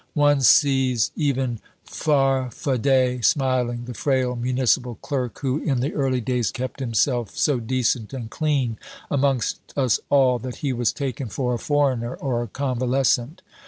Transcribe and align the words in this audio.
One 0.15 0.41
sees 0.41 1.11
even 1.15 1.59
Farfadet 1.85 3.23
smiling, 3.23 3.85
the 3.85 3.93
frail 3.93 4.35
municipal 4.35 4.95
clerk 4.95 5.41
who 5.41 5.59
in 5.59 5.79
the 5.79 5.93
early 5.93 6.19
days 6.19 6.49
kept 6.49 6.79
himself 6.79 7.37
so 7.37 7.59
decent 7.59 8.11
and 8.11 8.27
clean 8.27 8.79
amongst 9.11 9.59
us 9.77 9.99
all 10.09 10.39
that 10.39 10.55
he 10.65 10.73
was 10.73 10.91
taken 10.91 11.27
for 11.29 11.53
a 11.53 11.59
foreigner 11.59 12.15
or 12.15 12.41
a 12.41 12.47
convalescent. 12.47 13.43